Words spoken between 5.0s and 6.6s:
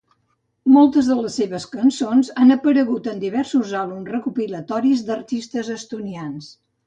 d'artistes estonians.